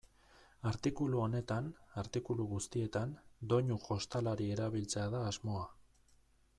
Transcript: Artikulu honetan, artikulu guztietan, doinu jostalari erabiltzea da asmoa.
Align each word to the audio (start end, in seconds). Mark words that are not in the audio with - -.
Artikulu 0.69 1.19
honetan, 1.23 1.67
artikulu 2.03 2.47
guztietan, 2.53 3.13
doinu 3.53 3.79
jostalari 3.91 4.49
erabiltzea 4.57 5.09
da 5.17 5.25
asmoa. 5.33 5.67